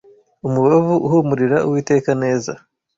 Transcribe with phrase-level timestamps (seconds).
[0.47, 2.51] umubavu uhumurira Uwiteka neza